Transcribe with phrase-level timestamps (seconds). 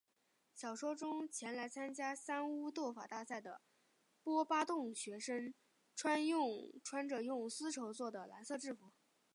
[0.55, 3.61] 小说中前来参加三巫斗法大赛的
[4.23, 5.53] 波巴洞学生
[5.95, 8.91] 穿着用丝绸作的蓝色制服。